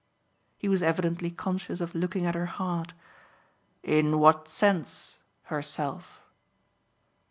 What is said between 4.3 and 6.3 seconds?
sense herself?"